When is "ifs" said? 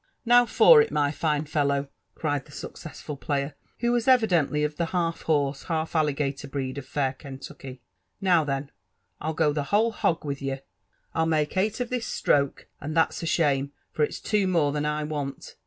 14.03-14.19